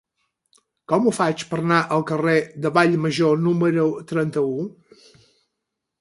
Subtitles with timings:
[0.91, 4.69] Com ho faig per anar al carrer de Vallmajor número trenta-u?